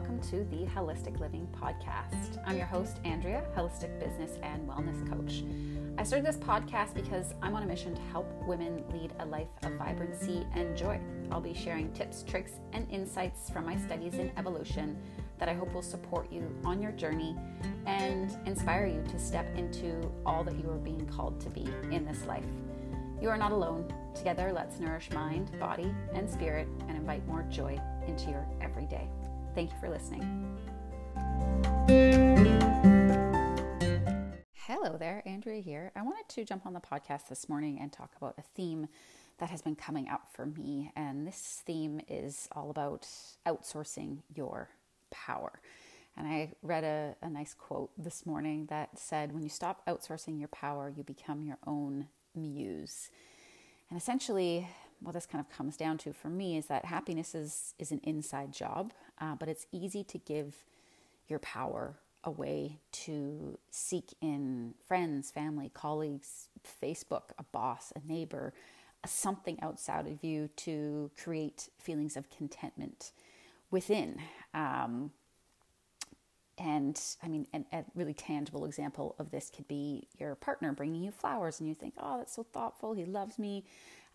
welcome 0.00 0.20
to 0.22 0.44
the 0.44 0.64
Holistic 0.74 1.20
Living 1.20 1.46
Podcast. 1.52 2.42
I'm 2.46 2.56
your 2.56 2.64
host, 2.64 3.00
Andrea, 3.04 3.44
holistic 3.54 4.00
business 4.00 4.38
and 4.42 4.66
wellness 4.66 5.06
coach. 5.06 5.44
I 5.98 6.04
started 6.04 6.26
this 6.26 6.38
podcast 6.38 6.94
because 6.94 7.34
I'm 7.42 7.54
on 7.54 7.64
a 7.64 7.66
mission 7.66 7.94
to 7.94 8.00
help 8.10 8.26
women 8.46 8.82
lead 8.94 9.12
a 9.18 9.26
life 9.26 9.48
of 9.62 9.72
vibrancy 9.74 10.46
and 10.54 10.74
joy. 10.74 10.98
I'll 11.30 11.42
be 11.42 11.52
sharing 11.52 11.92
tips, 11.92 12.22
tricks, 12.22 12.52
and 12.72 12.90
insights 12.90 13.50
from 13.50 13.66
my 13.66 13.76
studies 13.76 14.14
in 14.14 14.32
evolution 14.38 14.96
that 15.38 15.50
I 15.50 15.52
hope 15.52 15.74
will 15.74 15.82
support 15.82 16.32
you 16.32 16.50
on 16.64 16.80
your 16.80 16.92
journey 16.92 17.36
and 17.84 18.34
inspire 18.46 18.86
you 18.86 19.02
to 19.12 19.18
step 19.18 19.54
into 19.54 20.10
all 20.24 20.44
that 20.44 20.58
you 20.58 20.70
are 20.70 20.78
being 20.78 21.06
called 21.08 21.38
to 21.42 21.50
be 21.50 21.68
in 21.90 22.06
this 22.06 22.24
life. 22.24 22.46
You 23.20 23.28
are 23.28 23.36
not 23.36 23.52
alone. 23.52 23.92
Together, 24.14 24.50
let's 24.50 24.80
nourish 24.80 25.10
mind, 25.10 25.50
body, 25.60 25.94
and 26.14 26.28
spirit 26.28 26.68
and 26.88 26.96
invite 26.96 27.26
more 27.26 27.42
joy 27.50 27.78
into 28.06 28.30
your 28.30 28.46
everyday. 28.62 29.06
Thank 29.54 29.70
you 29.72 29.76
for 29.80 29.88
listening. 29.88 30.46
Hello 34.54 34.96
there, 34.96 35.22
Andrea 35.26 35.60
here. 35.60 35.90
I 35.96 36.02
wanted 36.02 36.28
to 36.28 36.44
jump 36.44 36.64
on 36.66 36.72
the 36.72 36.80
podcast 36.80 37.28
this 37.28 37.48
morning 37.48 37.78
and 37.80 37.92
talk 37.92 38.12
about 38.16 38.36
a 38.38 38.42
theme 38.42 38.86
that 39.38 39.50
has 39.50 39.62
been 39.62 39.74
coming 39.74 40.08
up 40.08 40.28
for 40.32 40.46
me. 40.46 40.92
And 40.94 41.26
this 41.26 41.62
theme 41.66 42.00
is 42.08 42.48
all 42.52 42.70
about 42.70 43.08
outsourcing 43.46 44.18
your 44.34 44.68
power. 45.10 45.60
And 46.16 46.28
I 46.28 46.52
read 46.62 46.84
a, 46.84 47.16
a 47.22 47.28
nice 47.28 47.54
quote 47.54 47.90
this 47.98 48.24
morning 48.24 48.66
that 48.66 48.98
said, 48.98 49.32
When 49.32 49.42
you 49.42 49.48
stop 49.48 49.84
outsourcing 49.86 50.38
your 50.38 50.48
power, 50.48 50.92
you 50.94 51.02
become 51.02 51.42
your 51.42 51.58
own 51.66 52.06
muse. 52.36 53.10
And 53.88 53.98
essentially, 53.98 54.68
what 55.00 55.14
this 55.14 55.26
kind 55.26 55.44
of 55.44 55.50
comes 55.54 55.76
down 55.76 55.98
to 55.98 56.12
for 56.12 56.28
me 56.28 56.56
is 56.56 56.66
that 56.66 56.84
happiness 56.84 57.34
is, 57.34 57.74
is 57.78 57.90
an 57.90 58.00
inside 58.04 58.52
job, 58.52 58.92
uh, 59.20 59.34
but 59.34 59.48
it's 59.48 59.66
easy 59.72 60.04
to 60.04 60.18
give 60.18 60.64
your 61.28 61.38
power 61.38 61.96
away 62.24 62.78
to 62.92 63.58
seek 63.70 64.14
in 64.20 64.74
friends, 64.86 65.30
family, 65.30 65.70
colleagues, 65.72 66.48
Facebook, 66.82 67.30
a 67.38 67.44
boss, 67.44 67.92
a 67.96 68.06
neighbor, 68.06 68.52
something 69.06 69.58
outside 69.62 70.06
of 70.06 70.22
you 70.22 70.48
to 70.56 71.10
create 71.22 71.70
feelings 71.78 72.16
of 72.16 72.28
contentment 72.28 73.12
within. 73.70 74.18
Um, 74.52 75.12
and 76.58 77.00
I 77.22 77.28
mean, 77.28 77.46
an, 77.54 77.64
a 77.72 77.84
really 77.94 78.12
tangible 78.12 78.66
example 78.66 79.14
of 79.18 79.30
this 79.30 79.50
could 79.54 79.66
be 79.66 80.08
your 80.18 80.34
partner 80.34 80.72
bringing 80.72 81.02
you 81.02 81.10
flowers, 81.10 81.58
and 81.58 81.68
you 81.68 81.74
think, 81.74 81.94
oh, 81.98 82.18
that's 82.18 82.34
so 82.34 82.42
thoughtful. 82.42 82.92
He 82.92 83.06
loves 83.06 83.38
me. 83.38 83.64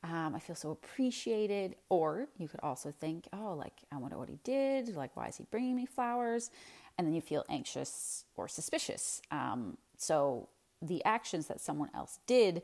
Um, 0.06 0.36
I 0.36 0.40
feel 0.40 0.56
so 0.56 0.70
appreciated. 0.72 1.76
Or 1.90 2.28
you 2.38 2.48
could 2.48 2.60
also 2.62 2.92
think, 2.92 3.28
oh, 3.34 3.56
like, 3.58 3.74
I 3.92 3.98
wonder 3.98 4.18
what 4.18 4.30
he 4.30 4.40
did. 4.44 4.96
Like, 4.96 5.16
why 5.16 5.28
is 5.28 5.38
he 5.38 5.46
bringing 5.50 5.76
me 5.76 5.86
flowers? 5.86 6.52
And 6.98 7.08
then 7.08 7.14
you 7.14 7.22
feel 7.22 7.44
anxious 7.50 8.26
or 8.36 8.48
suspicious. 8.48 9.22
Um, 9.32 9.78
so 9.98 10.50
the 10.82 11.04
actions 11.06 11.48
that 11.48 11.60
someone 11.60 11.90
else 11.96 12.20
did 12.28 12.62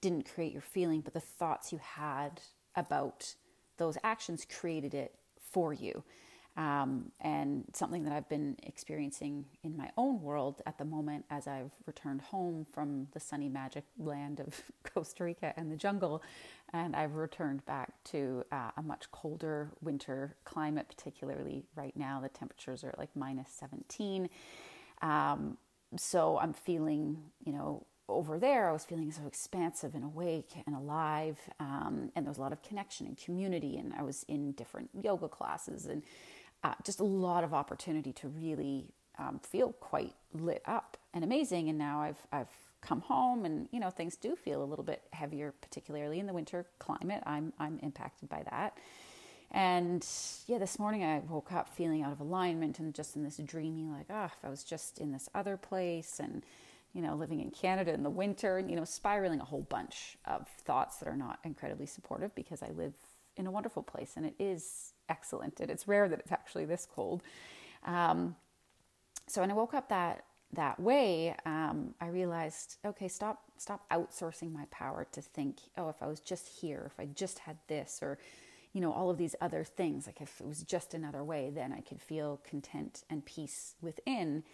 didn't 0.00 0.28
create 0.34 0.52
your 0.52 0.62
feeling, 0.62 1.00
but 1.00 1.12
the 1.14 1.20
thoughts 1.20 1.72
you 1.72 1.78
had 1.78 2.40
about 2.74 3.34
those 3.76 3.96
actions 4.02 4.46
created 4.50 4.94
it 4.94 5.14
for 5.38 5.72
you. 5.72 6.02
Um, 6.56 7.12
and 7.20 7.64
something 7.74 8.02
that 8.04 8.12
I've 8.12 8.28
been 8.28 8.56
experiencing 8.64 9.46
in 9.62 9.76
my 9.76 9.90
own 9.96 10.20
world 10.20 10.60
at 10.66 10.78
the 10.78 10.84
moment 10.84 11.24
as 11.30 11.46
I've 11.46 11.70
returned 11.86 12.20
home 12.22 12.66
from 12.72 13.06
the 13.12 13.20
sunny 13.20 13.48
magic 13.48 13.84
land 13.98 14.40
of 14.40 14.60
Costa 14.94 15.24
Rica 15.24 15.54
and 15.56 15.70
the 15.70 15.76
jungle, 15.76 16.22
and 16.72 16.94
I've 16.96 17.14
returned 17.14 17.64
back 17.66 17.92
to 18.06 18.44
uh, 18.52 18.70
a 18.76 18.82
much 18.82 19.10
colder 19.10 19.70
winter 19.80 20.36
climate, 20.44 20.86
particularly 20.88 21.64
right 21.76 21.96
now. 21.96 22.20
The 22.20 22.28
temperatures 22.28 22.84
are 22.84 22.94
like 22.98 23.10
minus 23.14 23.48
17. 23.58 24.28
Um, 25.02 25.56
so 25.96 26.38
I'm 26.38 26.52
feeling, 26.52 27.18
you 27.44 27.52
know, 27.52 27.86
over 28.08 28.38
there, 28.38 28.68
I 28.68 28.72
was 28.72 28.84
feeling 28.84 29.10
so 29.12 29.26
expansive 29.26 29.94
and 29.94 30.04
awake 30.04 30.50
and 30.66 30.74
alive. 30.74 31.38
Um, 31.60 32.10
and 32.14 32.26
there 32.26 32.30
was 32.30 32.38
a 32.38 32.40
lot 32.40 32.52
of 32.52 32.62
connection 32.62 33.06
and 33.06 33.16
community. 33.16 33.76
And 33.76 33.92
I 33.94 34.02
was 34.02 34.24
in 34.28 34.52
different 34.52 34.90
yoga 35.00 35.28
classes 35.28 35.86
and 35.86 36.02
uh, 36.62 36.74
just 36.84 37.00
a 37.00 37.04
lot 37.04 37.44
of 37.44 37.54
opportunity 37.54 38.12
to 38.14 38.28
really 38.28 38.86
um, 39.18 39.40
feel 39.42 39.72
quite 39.72 40.14
lit 40.32 40.62
up 40.66 40.96
and 41.14 41.24
amazing. 41.24 41.68
And 41.68 41.78
now 41.78 42.00
I've 42.00 42.26
I've 42.32 42.48
come 42.80 43.00
home, 43.02 43.44
and 43.44 43.68
you 43.72 43.80
know 43.80 43.90
things 43.90 44.16
do 44.16 44.36
feel 44.36 44.62
a 44.62 44.64
little 44.64 44.84
bit 44.84 45.02
heavier, 45.12 45.52
particularly 45.60 46.18
in 46.18 46.26
the 46.26 46.32
winter 46.32 46.66
climate. 46.78 47.22
I'm 47.26 47.52
I'm 47.58 47.78
impacted 47.82 48.28
by 48.28 48.42
that. 48.50 48.76
And 49.52 50.06
yeah, 50.46 50.58
this 50.58 50.78
morning 50.78 51.02
I 51.02 51.20
woke 51.28 51.52
up 51.52 51.68
feeling 51.68 52.02
out 52.02 52.12
of 52.12 52.20
alignment 52.20 52.78
and 52.78 52.94
just 52.94 53.16
in 53.16 53.24
this 53.24 53.38
dreamy, 53.38 53.88
like, 53.90 54.06
ah, 54.08 54.30
oh, 54.30 54.32
if 54.38 54.44
I 54.44 54.48
was 54.48 54.62
just 54.62 54.98
in 54.98 55.10
this 55.10 55.28
other 55.34 55.56
place 55.56 56.20
and, 56.20 56.44
you 56.92 57.02
know, 57.02 57.16
living 57.16 57.40
in 57.40 57.50
Canada 57.50 57.92
in 57.92 58.04
the 58.04 58.10
winter 58.10 58.58
and, 58.58 58.70
you 58.70 58.76
know, 58.76 58.84
spiraling 58.84 59.40
a 59.40 59.44
whole 59.44 59.62
bunch 59.62 60.16
of 60.24 60.46
thoughts 60.64 60.98
that 60.98 61.08
are 61.08 61.16
not 61.16 61.40
incredibly 61.42 61.86
supportive 61.86 62.32
because 62.36 62.62
I 62.62 62.70
live 62.70 62.94
in 63.36 63.46
a 63.46 63.50
wonderful 63.50 63.82
place 63.82 64.12
and 64.16 64.24
it 64.24 64.34
is 64.38 64.92
excellent 65.10 65.60
and 65.60 65.70
it's 65.70 65.86
rare 65.86 66.08
that 66.08 66.20
it's 66.20 66.32
actually 66.32 66.64
this 66.64 66.86
cold. 66.90 67.22
Um, 67.84 68.36
so 69.26 69.42
when 69.42 69.50
I 69.50 69.54
woke 69.54 69.74
up 69.74 69.88
that 69.90 70.24
that 70.52 70.80
way, 70.80 71.36
um, 71.46 71.94
I 72.00 72.08
realized, 72.08 72.78
okay, 72.84 73.06
stop 73.08 73.42
stop 73.56 73.88
outsourcing 73.90 74.52
my 74.52 74.64
power 74.70 75.06
to 75.12 75.22
think, 75.22 75.58
oh, 75.76 75.88
if 75.90 76.02
I 76.02 76.06
was 76.06 76.20
just 76.20 76.48
here, 76.60 76.90
if 76.92 76.98
I 76.98 77.06
just 77.06 77.40
had 77.40 77.58
this, 77.68 78.00
or 78.02 78.18
you 78.72 78.80
know, 78.80 78.92
all 78.92 79.10
of 79.10 79.18
these 79.18 79.36
other 79.40 79.64
things, 79.64 80.06
like 80.06 80.20
if 80.20 80.40
it 80.40 80.46
was 80.46 80.62
just 80.62 80.94
another 80.94 81.22
way, 81.24 81.50
then 81.52 81.72
I 81.72 81.80
could 81.80 82.00
feel 82.00 82.40
content 82.48 83.04
and 83.10 83.24
peace 83.24 83.74
within. 83.80 84.44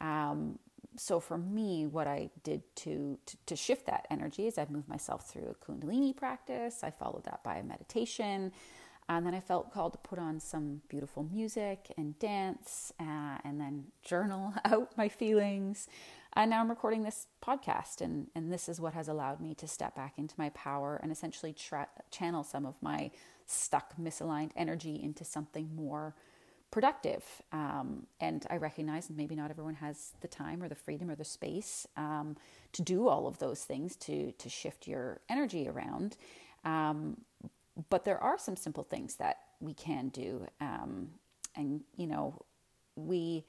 Um, 0.00 0.58
so 0.96 1.20
for 1.20 1.38
me, 1.38 1.86
what 1.86 2.06
I 2.06 2.30
did 2.42 2.62
to, 2.76 3.18
to, 3.24 3.36
to 3.46 3.56
shift 3.56 3.86
that 3.86 4.06
energy 4.10 4.46
is 4.46 4.58
I've 4.58 4.70
moved 4.70 4.88
myself 4.88 5.30
through 5.30 5.54
a 5.54 5.64
Kundalini 5.64 6.14
practice. 6.14 6.80
I 6.82 6.90
followed 6.90 7.24
that 7.24 7.42
by 7.42 7.56
a 7.56 7.62
meditation. 7.62 8.52
And 9.08 9.26
then 9.26 9.34
I 9.34 9.40
felt 9.40 9.72
called 9.72 9.92
to 9.92 9.98
put 9.98 10.18
on 10.18 10.40
some 10.40 10.82
beautiful 10.88 11.22
music 11.22 11.92
and 11.98 12.18
dance 12.18 12.92
uh, 13.00 13.38
and 13.44 13.60
then 13.60 13.86
journal 14.02 14.54
out 14.64 14.96
my 14.96 15.08
feelings. 15.08 15.88
And 16.34 16.50
now 16.50 16.60
I'm 16.60 16.70
recording 16.70 17.02
this 17.02 17.26
podcast, 17.44 18.00
and, 18.00 18.28
and 18.34 18.50
this 18.50 18.66
is 18.68 18.80
what 18.80 18.94
has 18.94 19.08
allowed 19.08 19.40
me 19.40 19.54
to 19.56 19.68
step 19.68 19.94
back 19.94 20.14
into 20.16 20.34
my 20.38 20.48
power 20.50 20.98
and 21.02 21.12
essentially 21.12 21.52
tra- 21.52 21.88
channel 22.10 22.42
some 22.42 22.64
of 22.64 22.74
my 22.80 23.10
stuck, 23.44 23.94
misaligned 24.00 24.52
energy 24.56 24.98
into 25.02 25.24
something 25.24 25.74
more 25.76 26.14
productive. 26.70 27.22
Um, 27.52 28.06
and 28.18 28.46
I 28.50 28.56
recognize 28.56 29.10
maybe 29.10 29.36
not 29.36 29.50
everyone 29.50 29.74
has 29.74 30.14
the 30.22 30.28
time 30.28 30.62
or 30.62 30.68
the 30.68 30.74
freedom 30.74 31.10
or 31.10 31.14
the 31.14 31.24
space 31.24 31.86
um, 31.98 32.36
to 32.72 32.82
do 32.82 33.08
all 33.08 33.26
of 33.26 33.38
those 33.38 33.62
things 33.64 33.94
to 33.96 34.32
to 34.32 34.48
shift 34.48 34.88
your 34.88 35.20
energy 35.28 35.68
around. 35.68 36.16
Um, 36.64 37.18
but 37.90 38.04
there 38.04 38.18
are 38.18 38.38
some 38.38 38.56
simple 38.56 38.84
things 38.84 39.16
that 39.16 39.38
we 39.60 39.74
can 39.74 40.08
do, 40.08 40.46
um, 40.60 41.08
and 41.56 41.82
you 41.96 42.06
know, 42.06 42.44
we 42.96 43.44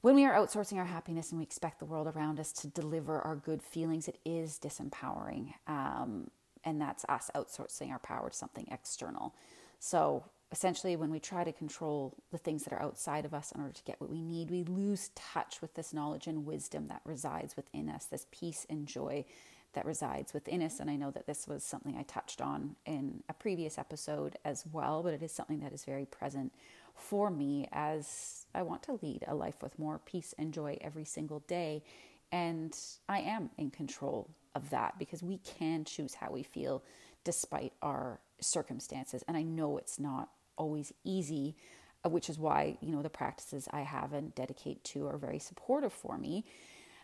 when 0.00 0.14
we 0.14 0.24
are 0.24 0.32
outsourcing 0.32 0.76
our 0.76 0.84
happiness 0.84 1.30
and 1.30 1.38
we 1.38 1.44
expect 1.44 1.80
the 1.80 1.84
world 1.84 2.06
around 2.06 2.38
us 2.38 2.52
to 2.52 2.68
deliver 2.68 3.20
our 3.20 3.34
good 3.34 3.62
feelings, 3.62 4.06
it 4.06 4.18
is 4.24 4.58
disempowering. 4.58 5.52
Um, 5.66 6.30
and 6.64 6.80
that's 6.80 7.04
us 7.08 7.30
outsourcing 7.34 7.90
our 7.90 7.98
power 7.98 8.30
to 8.30 8.36
something 8.36 8.66
external. 8.70 9.34
So 9.80 10.24
essentially, 10.52 10.96
when 10.96 11.10
we 11.10 11.20
try 11.20 11.44
to 11.44 11.52
control 11.52 12.14
the 12.30 12.38
things 12.38 12.64
that 12.64 12.72
are 12.72 12.82
outside 12.82 13.24
of 13.24 13.34
us 13.34 13.52
in 13.52 13.60
order 13.60 13.72
to 13.72 13.82
get 13.84 14.00
what 14.00 14.10
we 14.10 14.22
need, 14.22 14.50
we 14.50 14.64
lose 14.64 15.10
touch 15.14 15.60
with 15.60 15.74
this 15.74 15.92
knowledge 15.92 16.26
and 16.26 16.46
wisdom 16.46 16.88
that 16.88 17.02
resides 17.04 17.56
within 17.56 17.88
us, 17.88 18.06
this 18.06 18.26
peace 18.30 18.66
and 18.70 18.86
joy 18.86 19.24
that 19.74 19.84
resides 19.84 20.32
within 20.32 20.62
us. 20.62 20.80
And 20.80 20.90
I 20.90 20.96
know 20.96 21.10
that 21.10 21.26
this 21.26 21.46
was 21.46 21.62
something 21.62 21.96
I 21.96 22.02
touched 22.02 22.40
on 22.40 22.76
in 22.86 23.22
a 23.28 23.34
previous 23.34 23.78
episode 23.78 24.36
as 24.44 24.64
well, 24.72 25.02
but 25.02 25.14
it 25.14 25.22
is 25.22 25.32
something 25.32 25.60
that 25.60 25.72
is 25.72 25.84
very 25.84 26.06
present 26.06 26.52
for 26.94 27.30
me 27.30 27.68
as 27.72 28.46
I 28.54 28.62
want 28.62 28.82
to 28.84 28.98
lead 29.02 29.24
a 29.26 29.34
life 29.34 29.62
with 29.62 29.78
more 29.78 30.00
peace 30.04 30.34
and 30.38 30.52
joy 30.52 30.78
every 30.80 31.04
single 31.04 31.40
day. 31.40 31.84
And 32.32 32.76
I 33.08 33.20
am 33.20 33.50
in 33.56 33.70
control 33.70 34.30
of 34.54 34.70
that 34.70 34.98
because 34.98 35.22
we 35.22 35.38
can 35.38 35.84
choose 35.84 36.14
how 36.14 36.30
we 36.30 36.42
feel 36.42 36.82
despite 37.24 37.72
our 37.82 38.20
circumstances. 38.40 39.22
And 39.28 39.36
I 39.36 39.42
know 39.42 39.78
it's 39.78 39.98
not 39.98 40.30
always 40.56 40.92
easy, 41.04 41.56
uh, 42.04 42.08
which 42.08 42.28
is 42.28 42.38
why, 42.38 42.76
you 42.80 42.90
know, 42.90 43.02
the 43.02 43.10
practices 43.10 43.68
I 43.70 43.82
have 43.82 44.12
and 44.12 44.34
dedicate 44.34 44.82
to 44.84 45.06
are 45.06 45.16
very 45.16 45.38
supportive 45.38 45.92
for 45.92 46.18
me. 46.18 46.44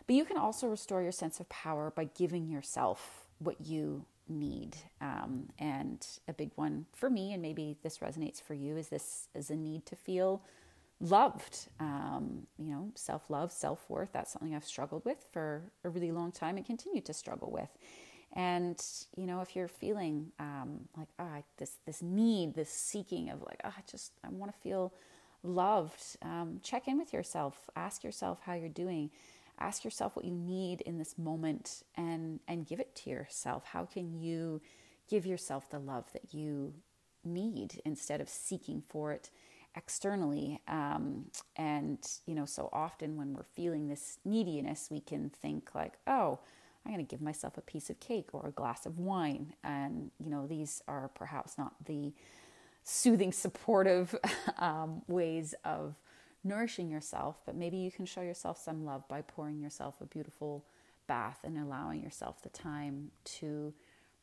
But 0.07 0.15
you 0.15 0.25
can 0.25 0.37
also 0.37 0.67
restore 0.67 1.01
your 1.01 1.11
sense 1.11 1.39
of 1.39 1.49
power 1.49 1.91
by 1.95 2.05
giving 2.15 2.47
yourself 2.47 3.27
what 3.39 3.61
you 3.61 4.05
need. 4.27 4.75
Um, 5.01 5.49
and 5.59 6.05
a 6.27 6.33
big 6.33 6.51
one 6.55 6.85
for 6.93 7.09
me, 7.09 7.33
and 7.33 7.41
maybe 7.41 7.77
this 7.83 7.99
resonates 7.99 8.41
for 8.41 8.53
you, 8.53 8.77
is 8.77 8.89
this 8.89 9.27
is 9.33 9.49
a 9.49 9.55
need 9.55 9.85
to 9.87 9.95
feel 9.95 10.43
loved. 10.99 11.67
Um, 11.79 12.47
you 12.57 12.71
know, 12.71 12.91
self 12.95 13.29
love, 13.29 13.51
self 13.51 13.89
worth. 13.89 14.11
That's 14.13 14.31
something 14.31 14.55
I've 14.55 14.65
struggled 14.65 15.05
with 15.05 15.25
for 15.31 15.63
a 15.83 15.89
really 15.89 16.11
long 16.11 16.31
time 16.31 16.57
and 16.57 16.65
continue 16.65 17.01
to 17.01 17.13
struggle 17.13 17.51
with. 17.51 17.69
And 18.33 18.81
you 19.15 19.25
know, 19.25 19.41
if 19.41 19.55
you're 19.55 19.67
feeling 19.67 20.31
um, 20.39 20.81
like 20.97 21.07
ah, 21.19 21.41
this 21.57 21.77
this 21.85 22.01
need, 22.01 22.55
this 22.55 22.69
seeking 22.69 23.29
of 23.29 23.41
like 23.41 23.61
ah, 23.63 23.73
I 23.77 23.81
just 23.89 24.11
I 24.23 24.29
want 24.29 24.53
to 24.53 24.59
feel 24.59 24.93
loved, 25.43 26.17
um, 26.21 26.59
check 26.63 26.87
in 26.87 26.97
with 26.97 27.13
yourself. 27.13 27.69
Ask 27.75 28.03
yourself 28.03 28.39
how 28.45 28.53
you're 28.53 28.69
doing. 28.69 29.11
Ask 29.59 29.83
yourself 29.83 30.15
what 30.15 30.25
you 30.25 30.33
need 30.33 30.81
in 30.81 30.97
this 30.97 31.17
moment 31.17 31.83
and, 31.95 32.39
and 32.47 32.65
give 32.65 32.79
it 32.79 32.95
to 32.95 33.09
yourself. 33.09 33.65
How 33.65 33.85
can 33.85 34.19
you 34.19 34.61
give 35.09 35.25
yourself 35.25 35.69
the 35.69 35.79
love 35.79 36.11
that 36.13 36.33
you 36.33 36.73
need 37.23 37.81
instead 37.85 38.21
of 38.21 38.29
seeking 38.29 38.83
for 38.87 39.11
it 39.11 39.29
externally? 39.75 40.61
Um, 40.67 41.25
and, 41.55 41.99
you 42.25 42.35
know, 42.35 42.45
so 42.45 42.69
often 42.73 43.15
when 43.15 43.33
we're 43.33 43.43
feeling 43.43 43.87
this 43.87 44.17
neediness, 44.25 44.89
we 44.91 44.99
can 44.99 45.29
think 45.29 45.73
like, 45.73 45.93
oh, 46.05 46.39
I'm 46.85 46.93
going 46.93 47.05
to 47.05 47.09
give 47.09 47.21
myself 47.21 47.57
a 47.57 47.61
piece 47.61 47.89
of 47.89 47.99
cake 47.99 48.29
or 48.33 48.47
a 48.47 48.51
glass 48.51 48.85
of 48.85 48.99
wine. 48.99 49.53
And, 49.63 50.11
you 50.19 50.29
know, 50.29 50.45
these 50.45 50.81
are 50.87 51.09
perhaps 51.15 51.57
not 51.57 51.73
the 51.85 52.13
soothing, 52.83 53.31
supportive 53.33 54.15
um, 54.57 55.01
ways 55.07 55.55
of 55.63 55.95
nourishing 56.45 56.89
yourself, 56.89 57.41
but 57.45 57.55
maybe 57.55 57.77
you 57.77 57.91
can 57.91 58.05
show 58.05 58.21
yourself 58.21 58.57
some 58.57 58.85
love 58.85 59.05
by 59.09 59.21
pouring 59.21 59.59
yourself 59.59 59.99
a 59.99 60.05
beautiful 60.05 60.63
bath 61.07 61.39
and 61.43 61.57
allowing 61.57 62.01
yourself 62.01 62.41
the 62.41 62.49
time 62.49 63.11
to 63.25 63.73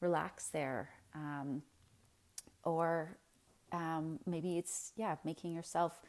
relax 0.01 0.49
there. 0.49 0.91
Um, 1.15 1.63
or 2.65 3.19
um, 3.73 4.21
maybe 4.25 4.57
it's, 4.57 4.93
yeah, 4.97 5.17
making 5.25 5.53
yourself 5.53 6.01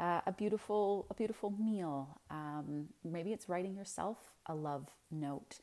uh, 0.00 0.20
a 0.26 0.32
beautiful 0.32 1.06
a 1.10 1.14
beautiful 1.14 1.50
meal. 1.50 2.20
Um, 2.30 2.88
maybe 3.04 3.32
it's 3.32 3.48
writing 3.48 3.74
yourself 3.74 4.18
a 4.46 4.54
love 4.54 4.88
note 5.10 5.58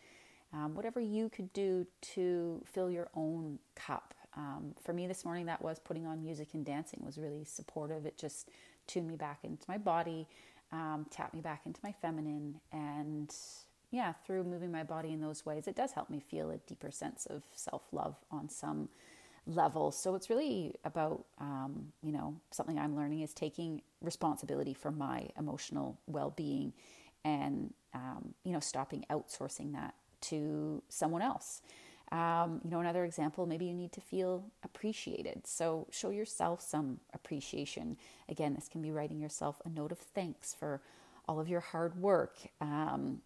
um, 0.56 0.74
whatever 0.74 1.00
you 1.00 1.30
could 1.30 1.52
do 1.54 1.86
to 2.02 2.62
fill 2.66 2.90
your 2.90 3.10
own 3.14 3.60
cup. 3.76 4.14
Um, 4.38 4.74
for 4.84 4.94
me 4.94 5.08
this 5.08 5.26
morning, 5.26 5.46
that 5.48 5.62
was 5.62 5.80
putting 5.80 6.06
on 6.06 6.22
music 6.22 6.50
and 6.54 6.66
dancing 6.66 7.02
was 7.04 7.18
really 7.18 7.44
supportive. 7.46 8.06
It 8.06 8.18
just 8.18 8.50
tuned 8.88 9.08
me 9.08 9.16
back 9.16 9.40
into 9.44 9.64
my 9.68 9.78
body, 9.78 10.28
um, 10.72 11.06
tapped 11.10 11.34
me 11.34 11.42
back 11.42 11.62
into 11.66 11.80
my 11.84 11.92
feminine, 11.92 12.60
and 12.72 13.34
yeah, 13.92 14.14
through 14.26 14.44
moving 14.44 14.72
my 14.72 14.84
body 14.84 15.14
in 15.14 15.22
those 15.22 15.46
ways, 15.46 15.68
it 15.68 15.76
does 15.76 15.92
help 15.94 16.10
me 16.10 16.20
feel 16.20 16.52
a 16.52 16.58
deeper 16.58 16.92
sense 16.92 17.26
of 17.28 17.44
self 17.56 17.84
love 17.92 18.16
on 18.32 18.50
some 18.50 18.90
level. 19.48 19.92
So 19.92 20.16
it's 20.16 20.30
really 20.30 20.74
about, 20.84 21.26
um, 21.40 21.92
you 22.02 22.12
know, 22.12 22.36
something 22.52 22.80
I'm 22.80 22.96
learning 22.96 23.22
is 23.22 23.34
taking 23.34 23.82
responsibility 24.02 24.74
for 24.74 24.92
my 24.92 25.30
emotional 25.38 26.00
well 26.08 26.34
being 26.36 26.74
and, 27.24 27.74
um, 27.94 28.34
you 28.44 28.52
know, 28.52 28.60
stopping 28.60 29.06
outsourcing 29.10 29.74
that 29.74 29.94
to 30.22 30.82
someone 30.90 31.22
else. 31.22 31.62
Um, 32.16 32.62
you 32.64 32.70
know, 32.72 32.80
another 32.80 33.04
example, 33.04 33.46
maybe 33.46 33.66
you 33.66 33.74
need 33.74 33.92
to 33.92 34.00
feel 34.00 34.46
appreciated. 34.64 35.46
So 35.46 35.88
show 35.92 36.12
yourself 36.12 36.62
some 36.62 37.02
appreciation. 37.14 37.98
Again, 38.30 38.54
this 38.54 38.70
can 38.70 38.82
be 38.82 38.90
writing 38.90 39.20
yourself 39.20 39.62
a 39.66 39.70
note 39.70 39.92
of 39.92 39.98
thanks 40.00 40.54
for 40.54 40.82
all 41.28 41.42
of 41.42 41.50
your 41.50 41.60
hard 41.60 42.00
work, 42.00 42.38
um, 42.62 43.22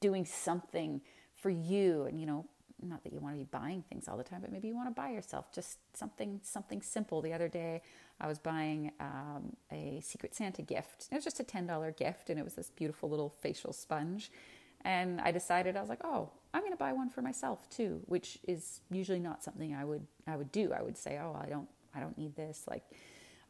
doing 0.00 0.24
something 0.24 1.00
for 1.36 1.50
you, 1.50 2.04
and 2.04 2.18
you 2.20 2.26
know, 2.26 2.46
not 2.82 3.04
that 3.04 3.12
you 3.12 3.20
want 3.20 3.34
to 3.34 3.38
be 3.38 3.44
buying 3.44 3.84
things 3.88 4.08
all 4.08 4.16
the 4.16 4.24
time, 4.24 4.40
but 4.40 4.50
maybe 4.50 4.66
you 4.66 4.74
want 4.74 4.88
to 4.88 4.94
buy 4.94 5.10
yourself 5.10 5.52
just 5.54 5.78
something 5.94 6.40
something 6.42 6.82
simple. 6.82 7.22
The 7.22 7.32
other 7.32 7.48
day, 7.48 7.82
I 8.20 8.26
was 8.26 8.38
buying 8.38 8.90
um, 8.98 9.54
a 9.70 10.00
Secret 10.02 10.34
Santa 10.34 10.62
gift. 10.62 11.06
It 11.12 11.14
was 11.14 11.24
just 11.24 11.38
a 11.38 11.44
ten 11.44 11.66
dollar 11.66 11.92
gift, 11.92 12.28
and 12.28 12.40
it 12.40 12.42
was 12.44 12.54
this 12.54 12.70
beautiful 12.70 13.08
little 13.08 13.28
facial 13.28 13.72
sponge. 13.72 14.32
And 14.82 15.20
I 15.20 15.30
decided 15.30 15.76
I 15.76 15.80
was 15.80 15.90
like, 15.90 16.04
oh, 16.04 16.30
I'm 16.54 16.62
going 16.62 16.72
to 16.72 16.78
buy 16.78 16.92
one 16.92 17.10
for 17.10 17.22
myself 17.22 17.68
too, 17.70 18.00
which 18.06 18.38
is 18.48 18.80
usually 18.90 19.20
not 19.20 19.42
something 19.42 19.74
I 19.74 19.84
would 19.84 20.06
I 20.26 20.36
would 20.36 20.52
do. 20.52 20.72
I 20.72 20.82
would 20.82 20.96
say, 20.96 21.18
oh, 21.22 21.38
I 21.40 21.48
don't 21.48 21.68
I 21.94 22.00
don't 22.00 22.16
need 22.18 22.34
this. 22.36 22.64
Like, 22.68 22.84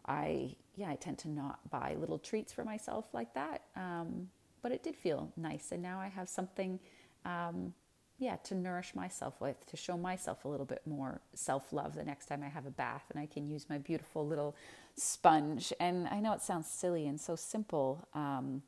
I 0.06 0.56
yeah, 0.76 0.90
I 0.90 0.96
tend 0.96 1.18
to 1.18 1.28
not 1.28 1.58
buy 1.70 1.94
little 1.98 2.18
treats 2.18 2.52
for 2.52 2.64
myself 2.64 3.06
like 3.12 3.34
that. 3.34 3.62
Um, 3.76 4.28
but 4.62 4.72
it 4.72 4.82
did 4.82 4.96
feel 4.96 5.32
nice, 5.36 5.72
and 5.72 5.82
now 5.82 5.98
I 6.00 6.08
have 6.08 6.28
something, 6.28 6.78
um, 7.24 7.72
yeah, 8.18 8.36
to 8.44 8.54
nourish 8.54 8.94
myself 8.94 9.40
with, 9.40 9.64
to 9.66 9.76
show 9.76 9.96
myself 9.96 10.44
a 10.44 10.48
little 10.48 10.66
bit 10.66 10.82
more 10.86 11.20
self 11.34 11.72
love 11.72 11.94
the 11.94 12.04
next 12.04 12.26
time 12.26 12.42
I 12.42 12.48
have 12.48 12.66
a 12.66 12.70
bath, 12.70 13.04
and 13.10 13.18
I 13.18 13.26
can 13.26 13.48
use 13.48 13.66
my 13.70 13.78
beautiful 13.78 14.26
little 14.26 14.54
sponge. 14.96 15.72
And 15.80 16.08
I 16.08 16.20
know 16.20 16.32
it 16.34 16.42
sounds 16.42 16.68
silly 16.68 17.06
and 17.06 17.18
so 17.18 17.36
simple. 17.36 18.06
Um, 18.14 18.62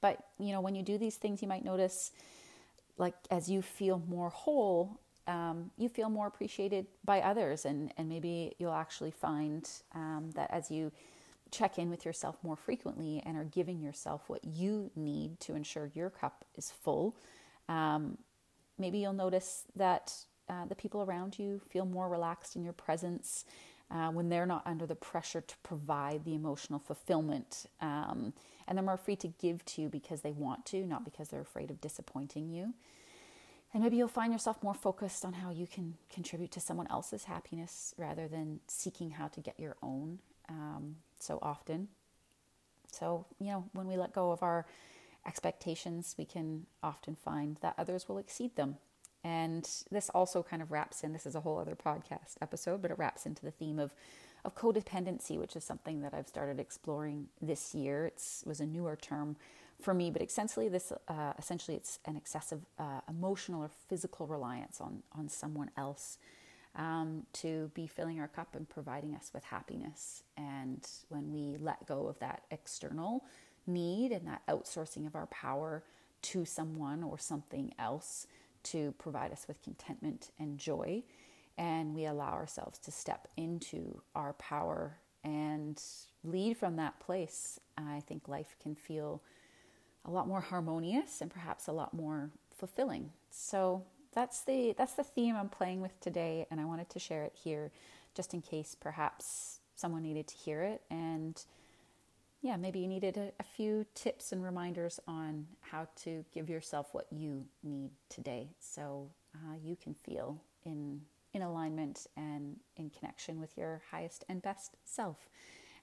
but, 0.00 0.24
you 0.38 0.52
know, 0.52 0.60
when 0.60 0.74
you 0.74 0.82
do 0.82 0.98
these 0.98 1.16
things, 1.16 1.42
you 1.42 1.48
might 1.48 1.64
notice, 1.64 2.12
like, 2.96 3.14
as 3.30 3.48
you 3.48 3.62
feel 3.62 4.02
more 4.08 4.30
whole, 4.30 4.98
um, 5.26 5.70
you 5.76 5.88
feel 5.88 6.08
more 6.08 6.26
appreciated 6.26 6.86
by 7.04 7.20
others. 7.20 7.64
And, 7.64 7.92
and 7.96 8.08
maybe 8.08 8.54
you'll 8.58 8.72
actually 8.72 9.10
find 9.10 9.68
um, 9.94 10.30
that 10.34 10.50
as 10.50 10.70
you 10.70 10.92
check 11.50 11.78
in 11.78 11.90
with 11.90 12.04
yourself 12.04 12.36
more 12.42 12.56
frequently 12.56 13.22
and 13.24 13.36
are 13.36 13.44
giving 13.44 13.80
yourself 13.80 14.22
what 14.28 14.44
you 14.44 14.90
need 14.96 15.40
to 15.40 15.54
ensure 15.54 15.90
your 15.94 16.10
cup 16.10 16.44
is 16.56 16.70
full, 16.70 17.16
um, 17.68 18.18
maybe 18.78 18.98
you'll 18.98 19.12
notice 19.12 19.64
that 19.76 20.14
uh, 20.48 20.64
the 20.66 20.74
people 20.74 21.02
around 21.02 21.38
you 21.38 21.60
feel 21.68 21.84
more 21.84 22.08
relaxed 22.08 22.56
in 22.56 22.62
your 22.62 22.72
presence 22.72 23.44
uh, 23.90 24.08
when 24.10 24.28
they're 24.28 24.46
not 24.46 24.62
under 24.66 24.86
the 24.86 24.94
pressure 24.94 25.40
to 25.40 25.54
provide 25.62 26.24
the 26.24 26.34
emotional 26.34 26.78
fulfillment. 26.78 27.66
Um, 27.80 28.32
and 28.66 28.76
they're 28.76 28.84
more 28.84 28.96
free 28.96 29.16
to 29.16 29.28
give 29.28 29.64
to 29.64 29.82
you 29.82 29.88
because 29.88 30.20
they 30.20 30.32
want 30.32 30.66
to, 30.66 30.86
not 30.86 31.04
because 31.04 31.28
they're 31.28 31.40
afraid 31.40 31.70
of 31.70 31.80
disappointing 31.80 32.50
you. 32.50 32.74
And 33.72 33.82
maybe 33.82 33.96
you'll 33.96 34.08
find 34.08 34.32
yourself 34.32 34.62
more 34.62 34.74
focused 34.74 35.24
on 35.24 35.34
how 35.34 35.50
you 35.50 35.66
can 35.66 35.94
contribute 36.10 36.50
to 36.52 36.60
someone 36.60 36.86
else's 36.90 37.24
happiness 37.24 37.94
rather 37.98 38.26
than 38.26 38.60
seeking 38.66 39.10
how 39.10 39.28
to 39.28 39.40
get 39.40 39.60
your 39.60 39.76
own 39.82 40.20
um, 40.48 40.96
so 41.18 41.38
often. 41.42 41.88
So, 42.92 43.26
you 43.38 43.48
know, 43.48 43.64
when 43.72 43.86
we 43.86 43.96
let 43.96 44.14
go 44.14 44.32
of 44.32 44.42
our 44.42 44.66
expectations, 45.26 46.14
we 46.18 46.24
can 46.24 46.66
often 46.82 47.14
find 47.14 47.58
that 47.60 47.74
others 47.76 48.08
will 48.08 48.18
exceed 48.18 48.56
them. 48.56 48.76
And 49.24 49.68
this 49.90 50.10
also 50.10 50.42
kind 50.42 50.62
of 50.62 50.70
wraps 50.70 51.02
in, 51.02 51.12
this 51.12 51.26
is 51.26 51.34
a 51.34 51.40
whole 51.40 51.58
other 51.58 51.76
podcast 51.76 52.36
episode, 52.40 52.82
but 52.82 52.90
it 52.90 52.98
wraps 52.98 53.26
into 53.26 53.42
the 53.44 53.50
theme 53.50 53.78
of, 53.78 53.92
of 54.44 54.54
codependency, 54.54 55.38
which 55.38 55.56
is 55.56 55.64
something 55.64 56.00
that 56.02 56.14
I've 56.14 56.28
started 56.28 56.60
exploring 56.60 57.26
this 57.42 57.74
year. 57.74 58.06
It 58.06 58.22
was 58.46 58.60
a 58.60 58.66
newer 58.66 58.96
term 58.96 59.36
for 59.80 59.94
me, 59.94 60.10
but 60.10 60.22
essentially, 60.22 60.68
this 60.68 60.92
uh, 61.06 61.32
essentially 61.38 61.76
it's 61.76 62.00
an 62.04 62.16
excessive 62.16 62.62
uh, 62.78 63.00
emotional 63.08 63.62
or 63.62 63.70
physical 63.88 64.26
reliance 64.26 64.80
on 64.80 65.02
on 65.16 65.28
someone 65.28 65.70
else 65.76 66.18
um, 66.74 67.26
to 67.34 67.70
be 67.74 67.86
filling 67.86 68.20
our 68.20 68.28
cup 68.28 68.54
and 68.54 68.68
providing 68.68 69.14
us 69.14 69.30
with 69.34 69.44
happiness. 69.44 70.22
And 70.36 70.86
when 71.08 71.32
we 71.32 71.56
let 71.58 71.86
go 71.86 72.06
of 72.06 72.18
that 72.20 72.42
external 72.50 73.24
need 73.66 74.12
and 74.12 74.26
that 74.26 74.42
outsourcing 74.48 75.06
of 75.06 75.14
our 75.14 75.26
power 75.26 75.82
to 76.20 76.44
someone 76.44 77.02
or 77.02 77.18
something 77.18 77.72
else, 77.78 78.26
to 78.64 78.92
provide 78.98 79.32
us 79.32 79.46
with 79.48 79.62
contentment 79.62 80.30
and 80.38 80.58
joy. 80.58 81.02
And 81.56 81.94
we 81.94 82.06
allow 82.06 82.32
ourselves 82.32 82.78
to 82.80 82.92
step 82.92 83.28
into 83.36 84.00
our 84.14 84.32
power 84.34 84.98
and 85.24 85.82
lead 86.24 86.56
from 86.56 86.76
that 86.76 87.00
place. 87.00 87.58
I 87.76 88.02
think 88.06 88.28
life 88.28 88.56
can 88.62 88.74
feel 88.74 89.22
a 90.04 90.10
lot 90.10 90.28
more 90.28 90.40
harmonious 90.40 91.20
and 91.20 91.30
perhaps 91.30 91.66
a 91.66 91.72
lot 91.72 91.92
more 91.94 92.30
fulfilling. 92.56 93.10
So 93.30 93.84
that's 94.12 94.42
the 94.42 94.74
that's 94.76 94.94
the 94.94 95.04
theme 95.04 95.36
I'm 95.36 95.48
playing 95.48 95.80
with 95.80 95.98
today 96.00 96.46
and 96.50 96.60
I 96.60 96.64
wanted 96.64 96.88
to 96.90 96.98
share 96.98 97.24
it 97.24 97.34
here 97.34 97.70
just 98.14 98.34
in 98.34 98.40
case 98.40 98.76
perhaps 98.78 99.60
someone 99.76 100.02
needed 100.02 100.26
to 100.28 100.34
hear 100.34 100.62
it 100.62 100.82
and 100.90 101.40
yeah, 102.40 102.56
maybe 102.56 102.78
you 102.78 102.88
needed 102.88 103.16
a, 103.16 103.32
a, 103.40 103.42
few 103.42 103.84
tips 103.94 104.32
and 104.32 104.44
reminders 104.44 105.00
on 105.08 105.46
how 105.60 105.88
to 106.04 106.24
give 106.32 106.48
yourself 106.48 106.88
what 106.92 107.06
you 107.10 107.44
need 107.64 107.90
today 108.08 108.50
so 108.60 109.10
uh, 109.34 109.56
you 109.62 109.76
can 109.76 109.94
feel 109.94 110.40
in, 110.64 111.00
in 111.32 111.42
alignment 111.42 112.06
and 112.16 112.56
in 112.76 112.90
connection 112.90 113.40
with 113.40 113.56
your 113.56 113.82
highest 113.90 114.24
and 114.28 114.40
best 114.40 114.76
self. 114.84 115.28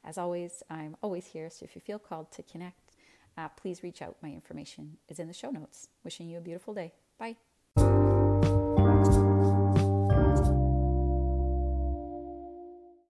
As 0.03 0.17
always, 0.17 0.63
I'm 0.69 0.95
always 1.01 1.25
here, 1.27 1.49
so 1.49 1.65
if 1.65 1.75
you 1.75 1.81
feel 1.81 1.99
called 1.99 2.31
to 2.33 2.43
connect, 2.43 2.93
uh, 3.37 3.49
please 3.49 3.83
reach 3.83 4.01
out. 4.01 4.15
My 4.21 4.29
information 4.29 4.97
is 5.09 5.19
in 5.19 5.27
the 5.27 5.33
show 5.33 5.49
notes. 5.49 5.89
Wishing 6.03 6.29
you 6.29 6.37
a 6.37 6.41
beautiful 6.41 6.73
day. 6.73 6.93
Bye. 7.19 7.35